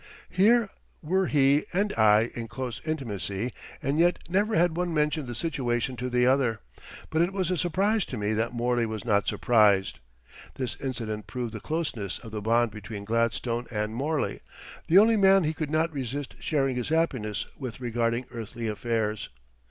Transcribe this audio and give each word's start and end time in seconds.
Here 0.31 0.71
were 1.03 1.27
he 1.27 1.65
and 1.73 1.93
I 1.93 2.31
in 2.33 2.47
close 2.47 2.81
intimacy, 2.83 3.53
and 3.83 3.99
yet 3.99 4.17
never 4.27 4.55
had 4.55 4.75
one 4.75 4.95
mentioned 4.95 5.27
the 5.27 5.35
situation 5.35 5.95
to 5.97 6.09
the 6.09 6.25
other; 6.25 6.59
but 7.11 7.21
it 7.21 7.31
was 7.31 7.51
a 7.51 7.55
surprise 7.55 8.03
to 8.05 8.17
me 8.17 8.33
that 8.33 8.51
Morley 8.51 8.87
was 8.87 9.05
not 9.05 9.27
surprised. 9.27 9.99
This 10.55 10.75
incident 10.81 11.27
proved 11.27 11.53
the 11.53 11.59
closeness 11.59 12.17
of 12.17 12.31
the 12.31 12.41
bond 12.41 12.71
between 12.71 13.05
Gladstone 13.05 13.67
and 13.69 13.93
Morley 13.93 14.39
the 14.87 14.97
only 14.97 15.17
man 15.17 15.43
he 15.43 15.53
could 15.53 15.69
not 15.69 15.93
resist 15.93 16.33
sharing 16.39 16.77
his 16.77 16.89
happiness 16.89 17.45
with 17.59 17.79
regarding 17.79 18.25
earthly 18.31 18.67
affairs. 18.67 19.29